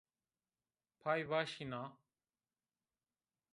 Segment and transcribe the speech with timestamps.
[1.03, 1.83] Pay vaşî na